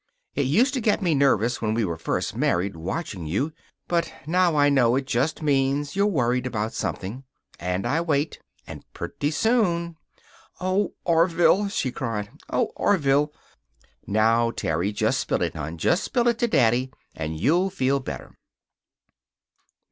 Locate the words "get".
0.81-1.03